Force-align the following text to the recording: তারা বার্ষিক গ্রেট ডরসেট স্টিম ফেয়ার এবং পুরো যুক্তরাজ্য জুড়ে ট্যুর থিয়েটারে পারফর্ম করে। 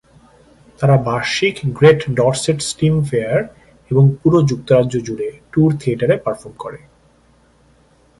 তারা 0.79 0.95
বার্ষিক 1.07 1.55
গ্রেট 1.77 2.01
ডরসেট 2.17 2.59
স্টিম 2.61 2.95
ফেয়ার 3.09 3.39
এবং 3.91 4.03
পুরো 4.19 4.39
যুক্তরাজ্য 4.49 4.95
জুড়ে 5.07 5.27
ট্যুর 5.51 5.69
থিয়েটারে 5.79 6.15
পারফর্ম 6.25 6.55
করে। 6.63 6.79